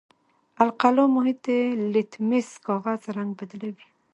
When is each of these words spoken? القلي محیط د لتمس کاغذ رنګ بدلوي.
القلي 0.63 1.05
محیط 1.15 1.39
د 1.45 1.49
لتمس 1.93 2.47
کاغذ 2.67 3.01
رنګ 3.17 3.29
بدلوي. 3.39 3.85